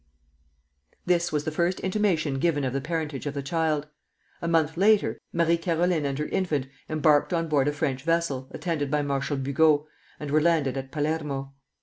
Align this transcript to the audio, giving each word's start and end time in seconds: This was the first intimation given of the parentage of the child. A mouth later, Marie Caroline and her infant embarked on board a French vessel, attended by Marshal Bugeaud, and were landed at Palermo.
This 1.05 1.31
was 1.31 1.43
the 1.43 1.51
first 1.51 1.79
intimation 1.81 2.39
given 2.39 2.63
of 2.63 2.73
the 2.73 2.81
parentage 2.81 3.27
of 3.27 3.35
the 3.35 3.43
child. 3.43 3.85
A 4.41 4.47
mouth 4.47 4.75
later, 4.75 5.19
Marie 5.31 5.59
Caroline 5.59 6.05
and 6.07 6.17
her 6.17 6.25
infant 6.25 6.65
embarked 6.89 7.33
on 7.33 7.47
board 7.47 7.67
a 7.67 7.71
French 7.71 8.01
vessel, 8.01 8.47
attended 8.49 8.89
by 8.89 9.03
Marshal 9.03 9.37
Bugeaud, 9.37 9.85
and 10.19 10.31
were 10.31 10.41
landed 10.41 10.75
at 10.75 10.89
Palermo. 10.89 11.53